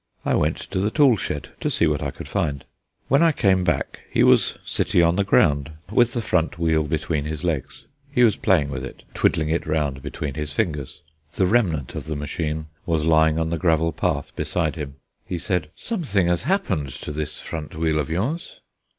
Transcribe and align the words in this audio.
I 0.25 0.33
went 0.33 0.57
to 0.57 0.79
the 0.79 0.89
tool 0.89 1.15
shed 1.15 1.49
to 1.59 1.69
see 1.69 1.85
what 1.85 2.01
I 2.01 2.09
could 2.09 2.27
find. 2.27 2.65
When 3.07 3.21
I 3.21 3.31
came 3.31 3.63
back 3.63 3.99
he 4.09 4.23
was 4.23 4.57
sitting 4.65 5.03
on 5.03 5.15
the 5.15 5.23
ground 5.23 5.73
with 5.91 6.13
the 6.13 6.23
front 6.23 6.57
wheel 6.57 6.85
between 6.85 7.25
his 7.25 7.43
legs. 7.43 7.85
He 8.11 8.23
was 8.23 8.35
playing 8.35 8.71
with 8.71 8.83
it, 8.83 9.03
twiddling 9.13 9.49
it 9.49 9.67
round 9.67 10.01
between 10.01 10.33
his 10.33 10.53
fingers; 10.53 11.03
the 11.33 11.45
remnant 11.45 11.93
of 11.93 12.05
the 12.05 12.15
machine 12.15 12.65
was 12.87 13.03
lying 13.03 13.37
on 13.37 13.51
the 13.51 13.59
gravel 13.59 13.91
path 13.91 14.35
beside 14.35 14.75
him. 14.75 14.95
He 15.23 15.37
said: 15.37 15.69
"Something 15.75 16.25
has 16.29 16.45
happened 16.49 16.89
to 16.93 17.11
this 17.11 17.39
front 17.39 17.75
wheel 17.75 17.99
of 17.99 18.09
yours." 18.09 18.59